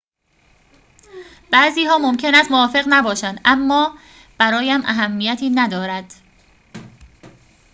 [1.51, 3.97] بعضی‌ها ممکن است موافق نباشند اما
[4.37, 6.13] برایم اهمیتی ندارد